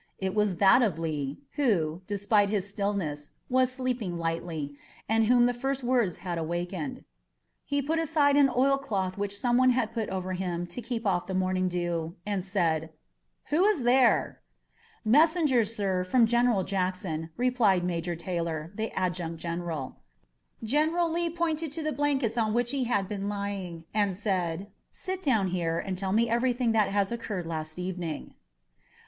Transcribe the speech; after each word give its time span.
It 0.17 0.33
was 0.33 0.55
that 0.57 0.81
of 0.81 0.97
Lee, 0.97 1.37
who, 1.57 2.01
despite 2.07 2.49
his 2.49 2.67
stillness, 2.67 3.29
was 3.51 3.71
sleeping 3.71 4.17
lightly, 4.17 4.73
and 5.07 5.27
whom 5.27 5.45
the 5.45 5.53
first 5.53 5.81
few 5.81 5.91
words 5.91 6.17
had 6.25 6.39
awakened. 6.39 7.03
He 7.65 7.83
put 7.83 7.99
aside 7.99 8.35
an 8.35 8.49
oilcloth 8.49 9.15
which 9.19 9.37
some 9.39 9.57
one 9.57 9.69
had 9.69 9.93
put 9.93 10.09
over 10.09 10.33
him 10.33 10.65
to 10.65 10.81
keep 10.81 11.05
off 11.05 11.27
the 11.27 11.35
morning 11.35 11.67
dew, 11.69 12.15
and 12.25 12.43
called: 12.51 12.89
"Who 13.51 13.63
is 13.65 13.83
there?" 13.83 14.41
"Messengers, 15.05 15.75
sir, 15.75 16.03
from 16.03 16.25
General 16.25 16.63
Jackson," 16.63 17.29
replied 17.37 17.83
Major 17.83 18.15
Taylor, 18.15 18.71
the 18.73 18.89
Adjutant 18.97 19.37
General. 19.37 19.97
General 20.63 21.11
Lee 21.11 21.29
pointed 21.29 21.69
to 21.73 21.83
the 21.83 21.91
blankets 21.93 22.39
on 22.39 22.55
which 22.55 22.71
he 22.71 22.85
had 22.85 23.07
been 23.07 23.29
lying, 23.29 23.83
and 23.93 24.15
said: 24.17 24.71
"Sit 24.89 25.21
down 25.21 25.49
here 25.49 25.77
and 25.77 25.95
tell 25.95 26.11
me 26.11 26.27
everything 26.27 26.71
that 26.71 27.11
occurred 27.11 27.45
last 27.45 27.77
evening." 27.77 28.33